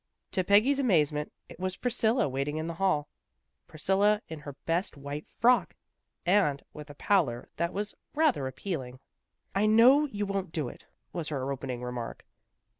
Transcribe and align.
To 0.31 0.43
Peggy's 0.43 0.79
amazement 0.79 1.31
it 1.47 1.59
was 1.59 1.77
Priscilla 1.77 2.27
waiting 2.27 2.57
in 2.57 2.65
the 2.65 2.73
hall, 2.73 3.07
Priscilla 3.67 4.19
in 4.27 4.39
her 4.39 4.53
best 4.65 4.97
white 4.97 5.27
frock, 5.39 5.75
and 6.25 6.63
with 6.73 6.89
a 6.89 6.95
pallor 6.95 7.49
that 7.57 7.71
was 7.71 7.93
rather 8.15 8.47
appeal 8.47 8.81
ing." 8.81 8.99
I 9.61 9.67
know 9.67 10.07
you 10.07 10.25
won't 10.25 10.51
do 10.53 10.69
it," 10.69 10.87
was 11.13 11.27
her 11.29 11.51
opening 11.51 11.83
remark. 11.83 12.25